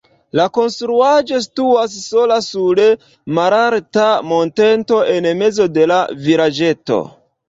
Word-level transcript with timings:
La 0.37 0.43
konstruaĵo 0.57 1.41
situas 1.41 1.97
sola 2.05 2.37
sur 2.45 2.81
malalta 3.39 4.05
monteto 4.31 5.03
en 5.17 5.29
mezo 5.43 5.69
de 5.77 5.85
la 5.93 5.99
vilaĝeto. 6.29 6.99